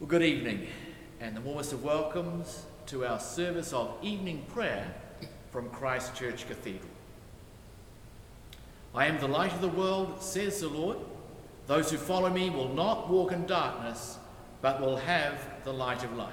Well, 0.00 0.06
good 0.06 0.22
evening, 0.22 0.68
and 1.20 1.36
the 1.36 1.40
warmest 1.40 1.72
of 1.72 1.82
welcomes 1.82 2.66
to 2.86 3.04
our 3.04 3.18
service 3.18 3.72
of 3.72 3.96
evening 4.00 4.46
prayer 4.46 4.94
from 5.50 5.68
Christ 5.70 6.14
Church 6.14 6.46
Cathedral. 6.46 6.88
I 8.94 9.06
am 9.06 9.18
the 9.18 9.26
light 9.26 9.52
of 9.52 9.60
the 9.60 9.66
world, 9.66 10.22
says 10.22 10.60
the 10.60 10.68
Lord. 10.68 10.98
Those 11.66 11.90
who 11.90 11.96
follow 11.96 12.30
me 12.30 12.48
will 12.48 12.72
not 12.72 13.10
walk 13.10 13.32
in 13.32 13.44
darkness, 13.46 14.18
but 14.62 14.80
will 14.80 14.98
have 14.98 15.64
the 15.64 15.72
light 15.72 16.04
of 16.04 16.16
life. 16.16 16.32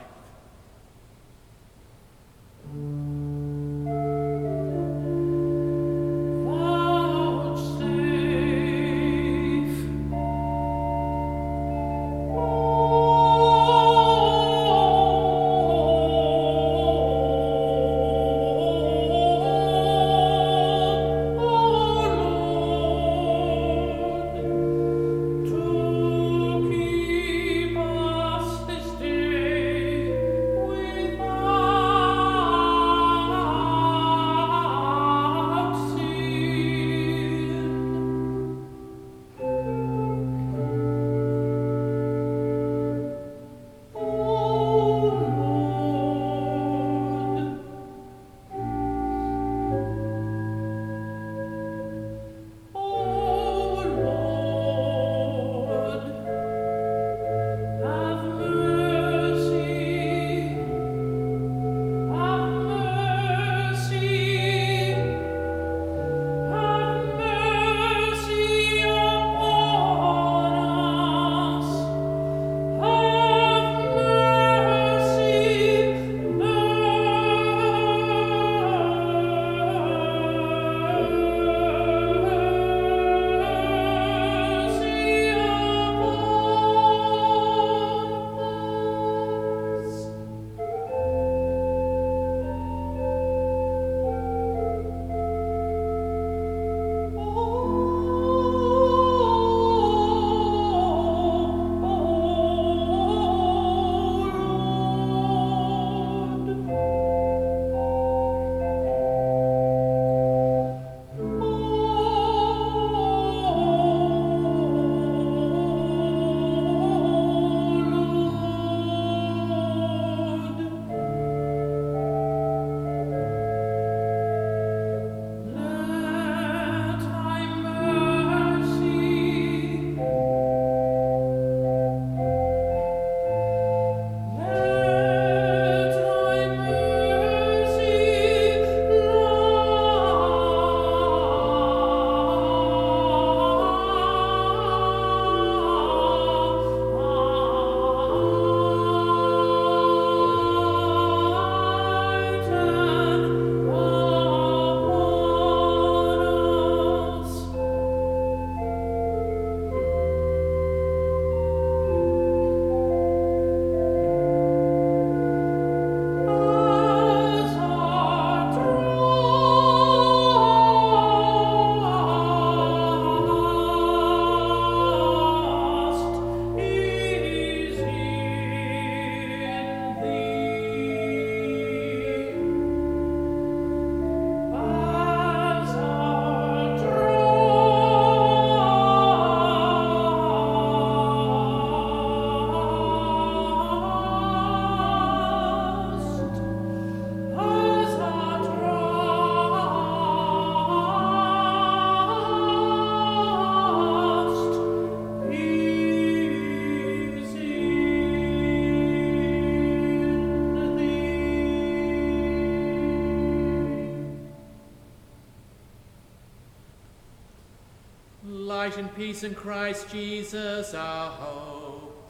Light 218.65 218.77
and 218.77 218.95
peace 218.95 219.21
in 219.21 219.35
Christ 219.35 219.91
Jesus 219.91 220.73
our 220.73 221.11
hope. 221.11 222.09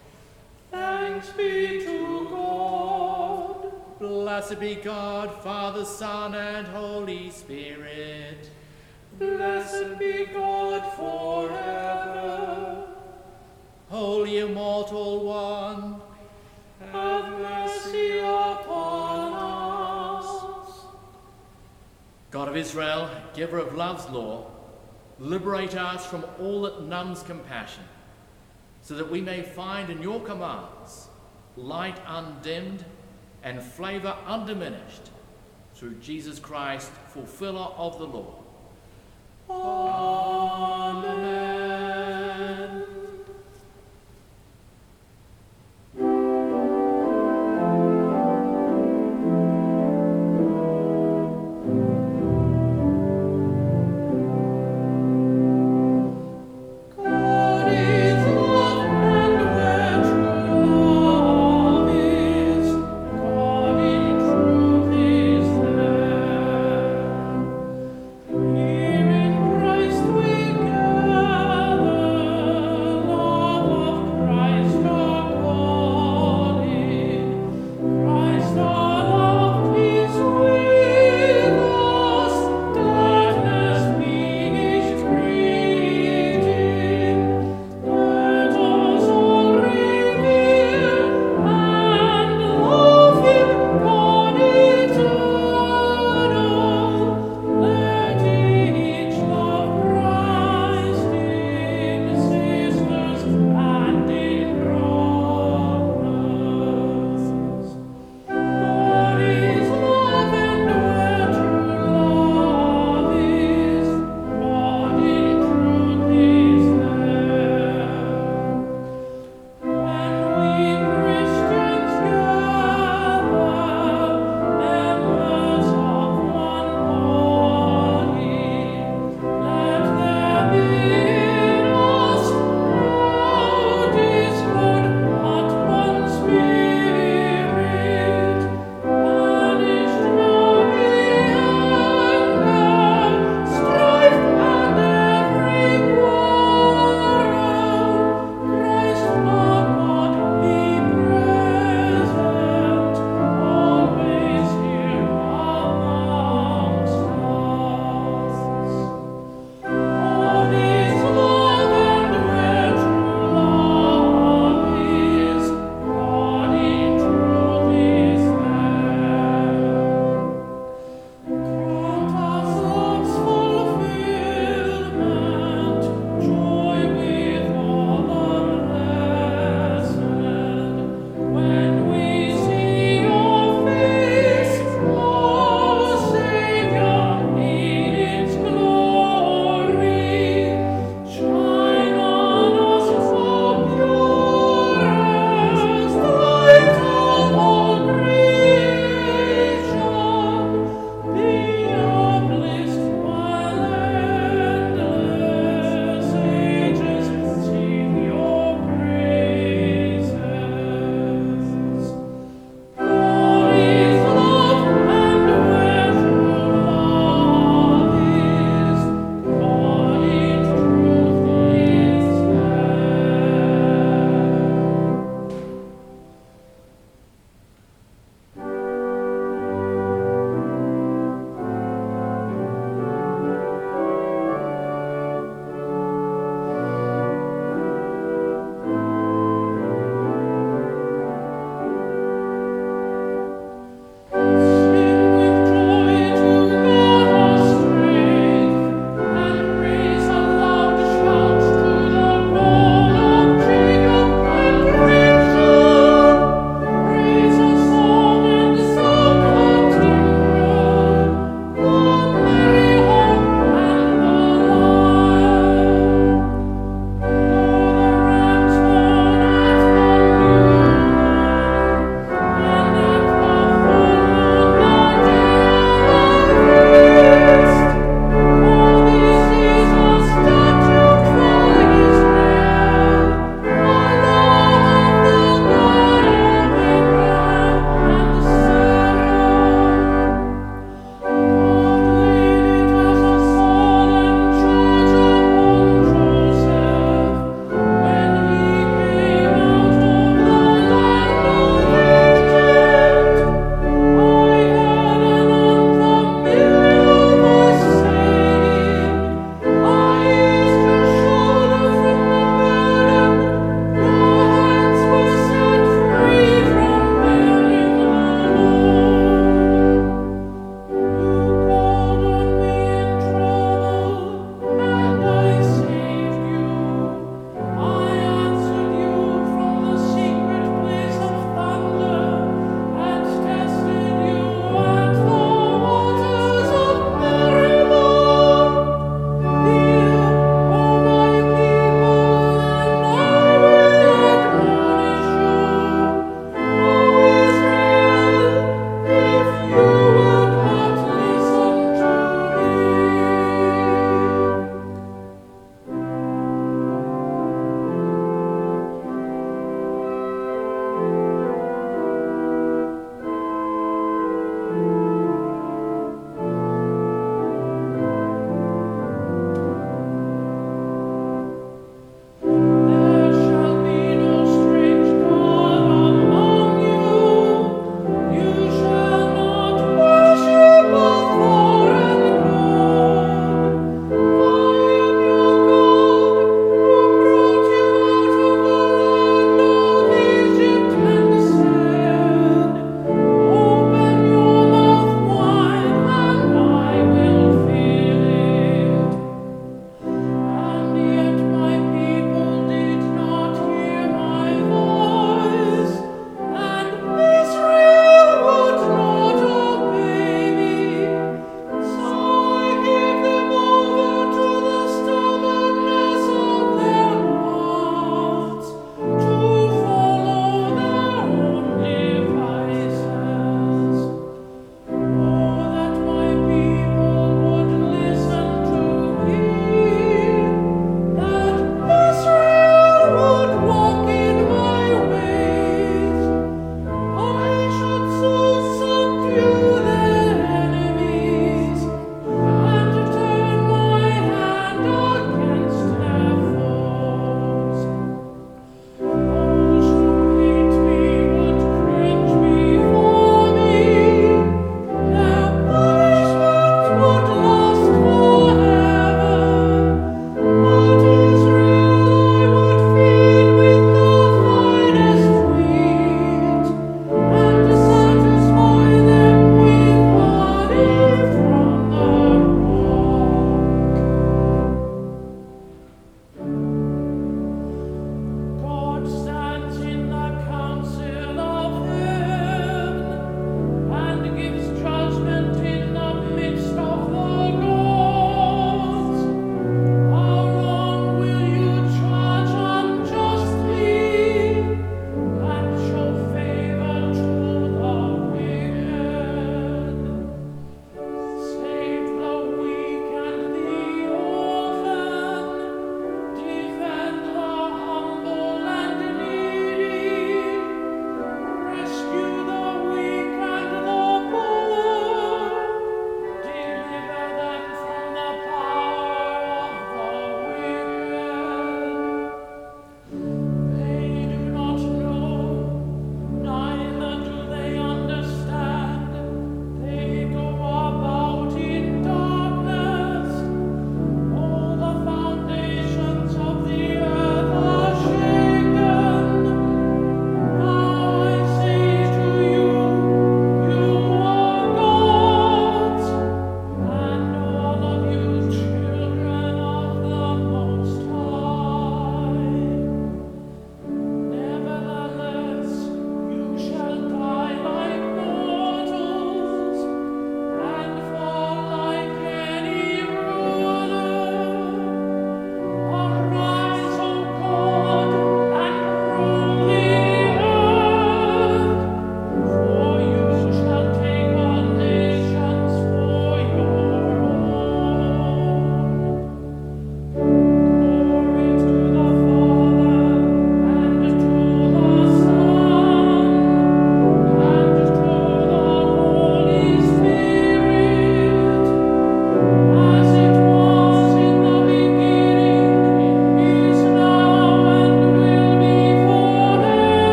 Thanks 0.72 1.30
be 1.32 1.84
to 1.84 2.28
God. 2.30 3.74
Blessed 4.00 4.62
be 4.62 4.76
God, 4.76 5.44
Father, 5.44 5.84
Son, 5.84 6.34
and 6.34 6.66
Holy 6.68 7.30
Spirit. 7.30 8.50
Blessed 9.20 10.00
be 10.00 10.28
God 10.28 10.96
forever. 10.96 12.88
Holy 13.90 14.38
Immortal 14.38 15.26
One, 15.26 16.00
have 16.94 17.38
mercy 17.38 18.20
upon 18.20 19.34
us. 20.24 20.86
God 22.32 22.48
of 22.48 22.56
Israel, 22.56 23.10
giver 23.34 23.58
of 23.58 23.76
love's 23.76 24.10
law, 24.10 24.55
Liberate 25.20 25.76
us 25.76 26.06
from 26.06 26.26
all 26.40 26.64
that 26.64 26.84
numbs 26.84 27.24
compassion, 27.24 27.84
so 28.82 28.96
that 28.96 29.10
we 29.10 29.22
may 29.22 29.42
find 29.42 29.90
in 29.90 30.02
your 30.02 30.20
commands 30.22 31.08
light 31.56 31.98
undimmed 32.06 32.84
and 33.44 33.62
flavour 33.62 34.16
undiminished 34.26 35.12
through 35.74 35.96
Jesus 35.96 36.40
Christ, 36.40 36.92
fulfiller 37.10 37.68
of 37.78 38.00
the 38.00 38.06
law. 38.06 38.44
Amen. 39.50 41.65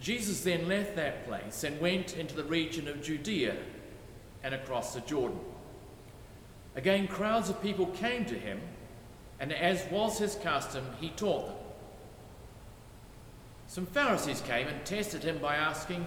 Jesus 0.00 0.42
then 0.42 0.68
left 0.68 0.96
that 0.96 1.26
place 1.26 1.64
and 1.64 1.80
went 1.80 2.16
into 2.16 2.34
the 2.34 2.44
region 2.44 2.86
of 2.88 3.02
Judea 3.02 3.56
and 4.42 4.54
across 4.54 4.94
the 4.94 5.00
Jordan. 5.00 5.40
Again, 6.74 7.08
crowds 7.08 7.48
of 7.48 7.62
people 7.62 7.86
came 7.86 8.26
to 8.26 8.34
him, 8.34 8.60
and 9.40 9.52
as 9.52 9.84
was 9.90 10.18
his 10.18 10.34
custom, 10.36 10.84
he 11.00 11.08
taught 11.10 11.46
them. 11.46 11.56
Some 13.66 13.86
Pharisees 13.86 14.42
came 14.42 14.68
and 14.68 14.84
tested 14.84 15.24
him 15.24 15.38
by 15.38 15.56
asking, 15.56 16.06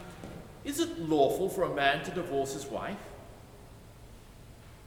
Is 0.63 0.79
it 0.79 0.99
lawful 0.99 1.49
for 1.49 1.63
a 1.63 1.73
man 1.73 2.03
to 2.05 2.11
divorce 2.11 2.53
his 2.53 2.67
wife? 2.67 2.97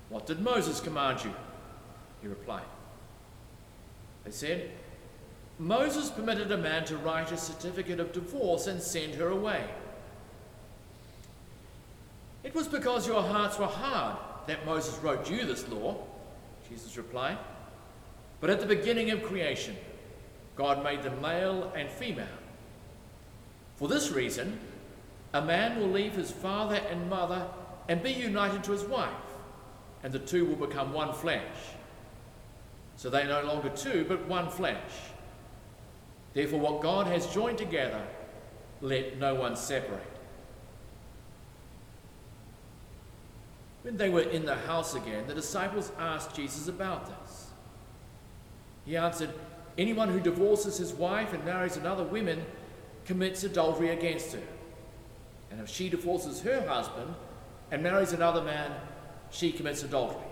What 0.08 0.26
did 0.26 0.40
Moses 0.40 0.80
command 0.80 1.24
you? 1.24 1.34
He 2.22 2.28
replied. 2.28 2.64
They 4.24 4.30
said, 4.30 4.70
Moses 5.58 6.10
permitted 6.10 6.50
a 6.50 6.56
man 6.56 6.84
to 6.86 6.96
write 6.96 7.30
a 7.30 7.36
certificate 7.36 8.00
of 8.00 8.12
divorce 8.12 8.66
and 8.66 8.82
send 8.82 9.14
her 9.14 9.28
away. 9.28 9.64
It 12.42 12.54
was 12.54 12.66
because 12.66 13.06
your 13.06 13.22
hearts 13.22 13.58
were 13.58 13.66
hard 13.66 14.18
that 14.46 14.66
Moses 14.66 14.98
wrote 14.98 15.30
you 15.30 15.44
this 15.44 15.68
law, 15.68 15.96
Jesus 16.68 16.96
replied. 16.96 17.38
But 18.40 18.50
at 18.50 18.60
the 18.60 18.66
beginning 18.66 19.10
of 19.10 19.22
creation, 19.22 19.76
God 20.56 20.82
made 20.82 21.02
them 21.02 21.20
male 21.22 21.72
and 21.76 21.88
female. 21.88 22.26
For 23.76 23.88
this 23.88 24.10
reason, 24.10 24.58
a 25.32 25.40
man 25.40 25.78
will 25.78 25.88
leave 25.88 26.14
his 26.14 26.30
father 26.30 26.76
and 26.90 27.08
mother 27.08 27.46
and 27.88 28.02
be 28.02 28.12
united 28.12 28.64
to 28.64 28.72
his 28.72 28.82
wife, 28.82 29.10
and 30.02 30.12
the 30.12 30.18
two 30.18 30.44
will 30.44 30.66
become 30.66 30.92
one 30.92 31.12
flesh. 31.12 31.42
So 32.96 33.08
they 33.10 33.22
are 33.22 33.42
no 33.42 33.48
longer 33.48 33.70
two, 33.70 34.04
but 34.08 34.26
one 34.26 34.50
flesh. 34.50 34.90
Therefore, 36.34 36.60
what 36.60 36.80
God 36.80 37.06
has 37.06 37.26
joined 37.26 37.58
together, 37.58 38.02
let 38.80 39.18
no 39.18 39.34
one 39.34 39.56
separate. 39.56 40.00
When 43.82 43.96
they 43.96 44.08
were 44.08 44.22
in 44.22 44.44
the 44.46 44.54
house 44.54 44.94
again, 44.94 45.26
the 45.26 45.34
disciples 45.34 45.90
asked 45.98 46.34
Jesus 46.34 46.68
about 46.68 47.06
this. 47.06 47.48
He 48.86 48.96
answered, 48.96 49.30
Anyone 49.76 50.08
who 50.08 50.20
divorces 50.20 50.76
his 50.78 50.92
wife 50.92 51.32
and 51.32 51.44
marries 51.44 51.76
another 51.76 52.04
woman 52.04 52.44
commits 53.04 53.42
adultery 53.42 53.90
against 53.90 54.32
her. 54.34 54.42
And 55.50 55.60
if 55.60 55.68
she 55.68 55.88
divorces 55.88 56.40
her 56.42 56.66
husband 56.66 57.14
and 57.70 57.82
marries 57.82 58.12
another 58.12 58.42
man, 58.42 58.72
she 59.30 59.50
commits 59.50 59.82
adultery. 59.82 60.31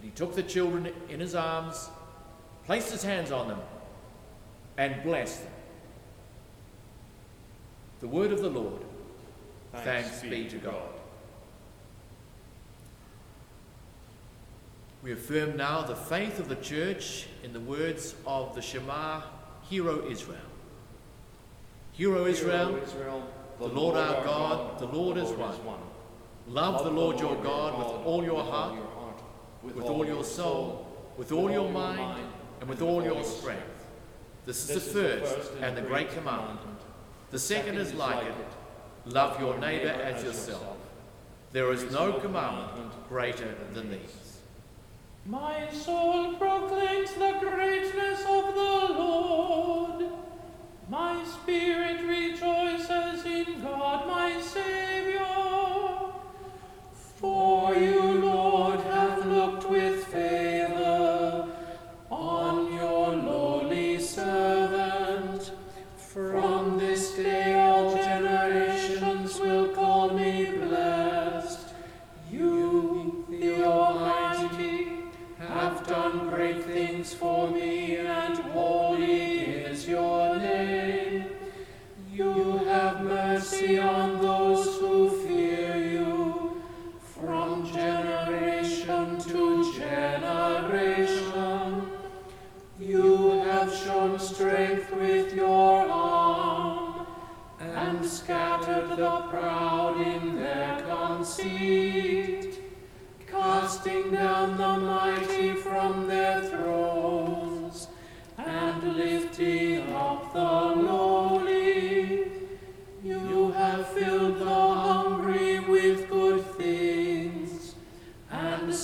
And 0.00 0.08
he 0.08 0.16
took 0.16 0.34
the 0.34 0.42
children 0.42 0.90
in 1.10 1.20
his 1.20 1.34
arms, 1.34 1.90
placed 2.64 2.90
his 2.90 3.02
hands 3.02 3.30
on 3.30 3.48
them, 3.48 3.60
and 4.78 5.02
blessed 5.02 5.42
them. 5.42 5.52
The 8.00 8.08
word 8.08 8.32
of 8.32 8.40
the 8.40 8.48
Lord. 8.48 8.80
Thanks, 9.72 10.08
Thanks 10.08 10.22
be 10.22 10.48
to 10.48 10.56
God. 10.56 10.88
We 15.02 15.12
affirm 15.12 15.58
now 15.58 15.82
the 15.82 15.96
faith 15.96 16.38
of 16.38 16.48
the 16.48 16.56
church 16.56 17.26
in 17.44 17.52
the 17.52 17.60
words 17.60 18.14
of 18.26 18.54
the 18.54 18.62
Shema, 18.62 19.20
Hear 19.68 19.86
O 19.90 20.08
Israel. 20.08 20.38
Hear 21.92 22.16
O 22.16 22.24
Israel, 22.24 22.74
Israel 22.82 23.22
the, 23.58 23.68
the 23.68 23.74
Lord, 23.74 23.96
Lord 23.96 24.08
our 24.08 24.24
God, 24.24 24.24
God, 24.24 24.78
the 24.78 24.86
Lord, 24.86 25.18
the 25.18 25.24
Lord 25.24 25.30
is, 25.32 25.38
one. 25.38 25.52
is 25.52 25.58
one. 25.58 25.80
Love, 26.48 26.74
Love 26.76 26.84
the 26.84 26.90
Lord, 26.90 27.20
Lord 27.20 27.20
your 27.20 27.44
God, 27.44 27.78
with 27.78 28.06
all 28.06 28.24
your 28.24 28.42
heart, 28.42 28.78
with, 29.62 29.76
with 29.76 29.86
all 29.86 30.06
your 30.06 30.24
soul, 30.24 30.86
with 31.16 31.32
all 31.32 31.50
your 31.50 31.70
mind, 31.70 32.26
and 32.60 32.68
with 32.68 32.82
all 32.82 33.02
your 33.02 33.22
strength. 33.24 33.86
This 34.46 34.68
is 34.68 34.92
the 34.92 35.00
first 35.00 35.52
and 35.60 35.76
the 35.76 35.82
great 35.82 36.10
commandment. 36.10 36.60
The 37.30 37.38
second 37.38 37.76
is 37.76 37.94
like 37.94 38.26
it 38.26 38.34
love 39.06 39.40
your 39.40 39.58
neighbor 39.58 39.88
as 39.88 40.22
yourself. 40.22 40.76
There 41.52 41.72
is 41.72 41.90
no 41.90 42.14
commandment 42.14 42.92
greater 43.08 43.54
than 43.72 43.90
these. 43.90 44.38
My 45.26 45.68
soul 45.70 46.34
proclaims 46.34 47.12
the 47.14 47.36
greatness 47.40 48.20
of 48.20 48.54
the 48.54 48.94
Lord. 48.98 50.04
My 50.88 51.24
spirit 51.24 52.02
rejoices 52.02 53.24
in 53.24 53.60
God 53.62 54.06
my 54.06 54.40
Saviour. 54.40 56.12
For 57.16 57.74
you, 57.74 58.29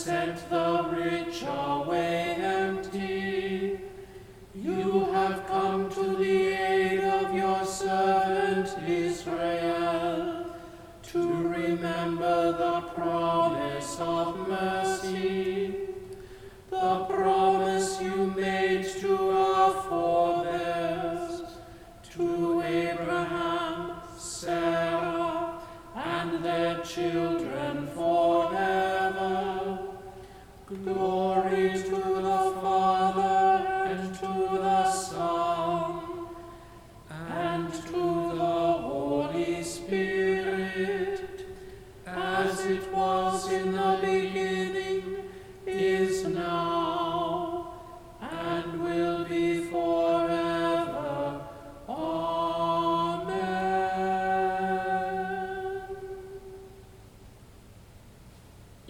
sent 0.06 0.48
the 0.50 0.88
rich 0.92 1.42
away 1.42 2.05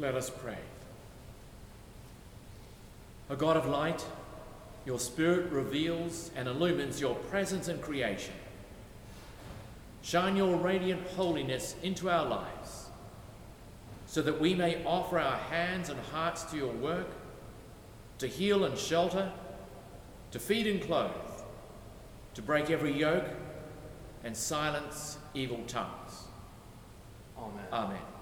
Let 0.06 0.14
us 0.14 0.30
pray. 0.30 0.58
O 3.28 3.34
God 3.34 3.56
of 3.56 3.66
light, 3.66 4.06
your 4.84 5.00
Spirit 5.00 5.50
reveals 5.50 6.30
and 6.36 6.46
illumines 6.46 7.00
your 7.00 7.16
presence 7.16 7.66
in 7.66 7.80
creation. 7.80 8.34
Shine 10.02 10.36
your 10.36 10.54
radiant 10.58 11.04
holiness 11.16 11.74
into 11.82 12.08
our 12.08 12.24
lives 12.24 12.86
so 14.06 14.22
that 14.22 14.40
we 14.40 14.54
may 14.54 14.80
offer 14.84 15.18
our 15.18 15.38
hands 15.38 15.88
and 15.88 15.98
hearts 15.98 16.44
to 16.52 16.56
your 16.56 16.72
work, 16.72 17.08
to 18.18 18.28
heal 18.28 18.64
and 18.64 18.78
shelter, 18.78 19.32
to 20.30 20.38
feed 20.38 20.68
and 20.68 20.80
clothe, 20.82 21.10
to 22.34 22.42
break 22.42 22.70
every 22.70 22.92
yoke 22.92 23.26
and 24.22 24.36
silence 24.36 25.18
evil 25.34 25.64
tongues. 25.66 26.28
Amen. 27.36 27.64
Amen. 27.72 28.15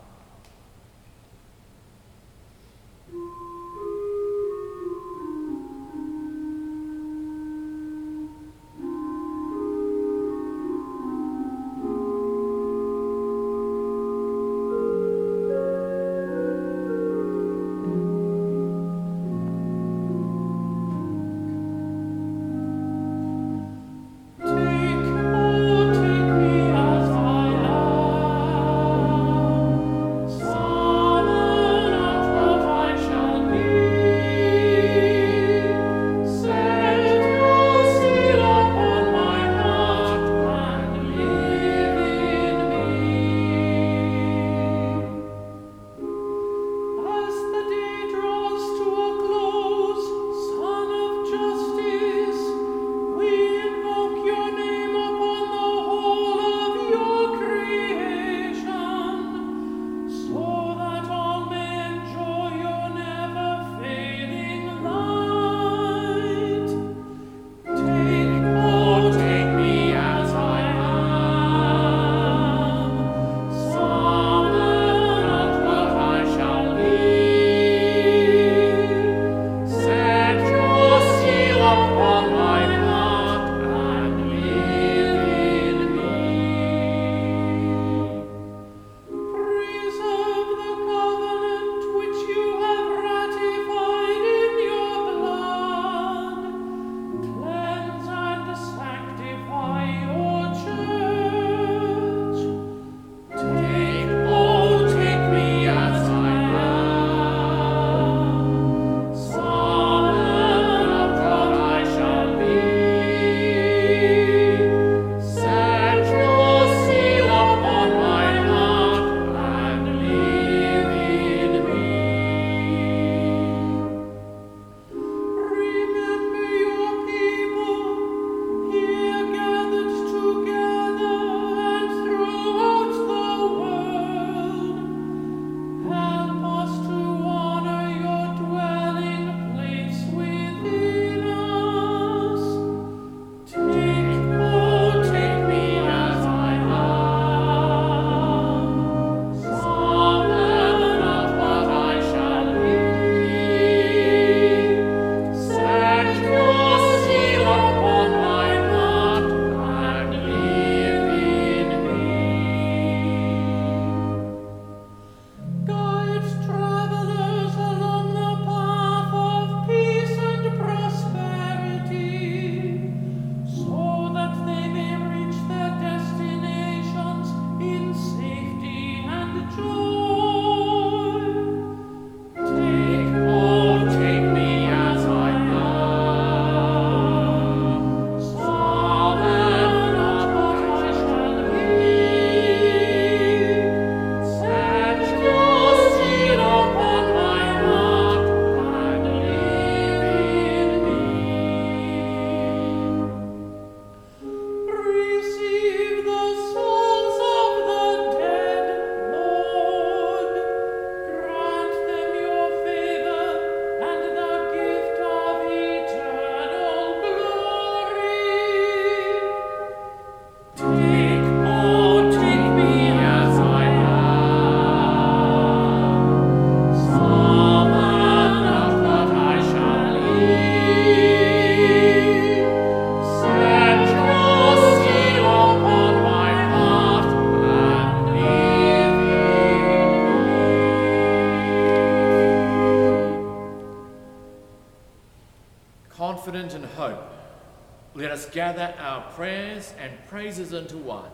prayers 249.14 249.72
and 249.79 249.92
praises 250.07 250.53
into 250.53 250.77
one 250.77 251.11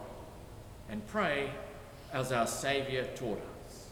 and 0.89 1.07
pray 1.07 1.51
as 2.13 2.33
our 2.33 2.47
Saviour 2.47 3.05
taught 3.15 3.41
us. 3.67 3.87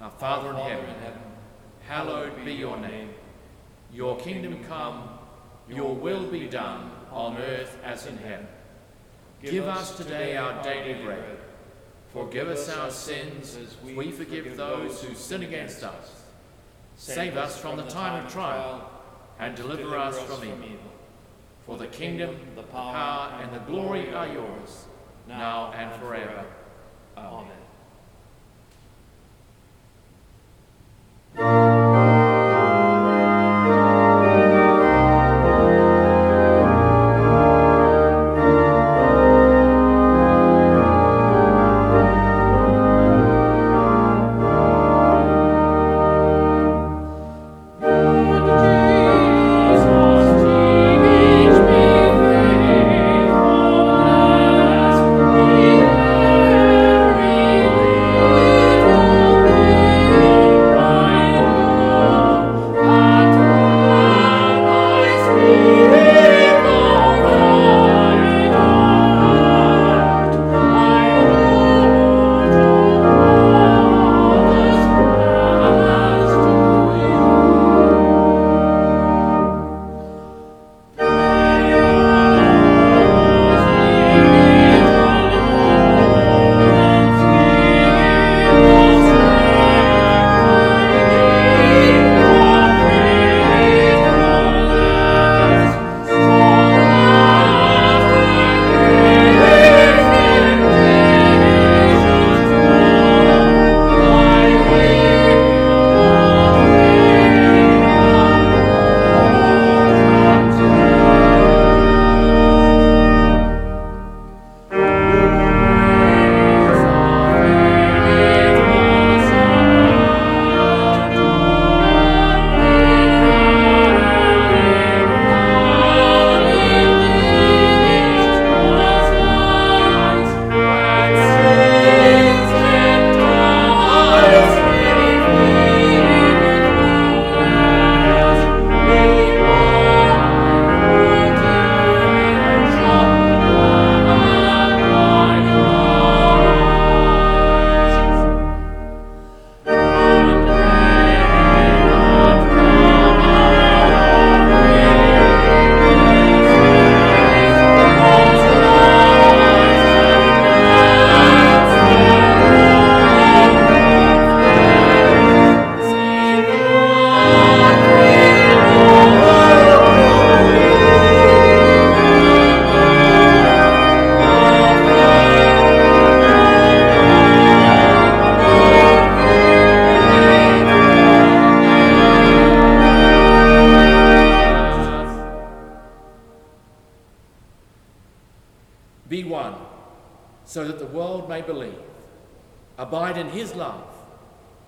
Our 0.00 0.10
Father 0.10 0.50
in 0.50 0.56
heaven, 0.56 1.20
hallowed 1.86 2.44
be 2.44 2.52
your 2.52 2.76
name. 2.78 3.10
Your 3.92 4.16
kingdom 4.18 4.64
come, 4.64 5.08
your 5.68 5.94
will 5.94 6.26
be 6.26 6.46
done 6.46 6.90
on 7.10 7.36
earth 7.36 7.76
as 7.84 8.06
in 8.06 8.16
heaven. 8.18 8.46
Give 9.42 9.66
us 9.66 9.96
today 9.96 10.36
our 10.36 10.62
daily 10.62 11.02
bread. 11.02 11.38
Forgive 12.12 12.48
us 12.48 12.68
our 12.68 12.90
sins 12.90 13.56
as 13.56 13.76
we 13.82 14.10
forgive 14.10 14.56
those 14.56 15.02
who 15.02 15.14
sin 15.14 15.42
against 15.42 15.82
us. 15.82 16.24
Save 16.96 17.36
us 17.36 17.58
from 17.58 17.76
the 17.76 17.84
time 17.84 18.24
of 18.24 18.32
trial 18.32 18.90
and 19.38 19.54
deliver 19.56 19.96
us 19.96 20.18
from 20.20 20.44
evil. 20.44 20.90
For 21.70 21.76
the 21.76 21.86
kingdom, 21.86 22.36
the 22.56 22.64
power, 22.64 23.40
and 23.40 23.54
the 23.54 23.60
glory 23.60 24.12
are 24.12 24.26
yours, 24.26 24.86
now 25.28 25.72
and 25.72 26.00
forever. 26.00 26.44
Amen. 27.16 27.59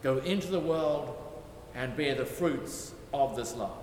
Go 0.02 0.18
into 0.18 0.48
the 0.48 0.60
world 0.60 1.16
and 1.74 1.96
bear 1.96 2.14
the 2.14 2.24
fruits 2.24 2.92
of 3.14 3.36
this 3.36 3.54
love. 3.54 3.76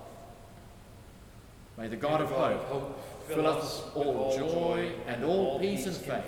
May 1.78 1.88
the 1.88 1.96
God, 1.96 2.20
of, 2.20 2.30
hope 2.30 3.00
fill 3.26 3.46
us 3.46 3.82
all 3.94 4.36
joy 4.36 4.92
and 5.06 5.24
all 5.24 5.58
peace 5.58 5.86
and 5.86 5.96
faith, 5.96 6.24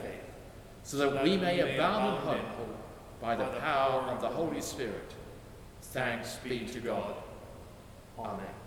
so 0.83 0.97
that 0.97 1.23
we 1.23 1.37
may 1.37 1.61
abound 1.61 2.17
in 2.17 2.45
hope 2.47 2.77
by 3.21 3.37
the 3.37 3.45
power 3.45 4.01
of 4.03 4.21
the 4.21 4.29
Holy 4.29 4.63
Spirit. 4.63 5.13
Thanks 5.83 6.37
be 6.43 6.61
to 6.61 6.81
God. 6.81 7.15
Amen. 8.19 8.62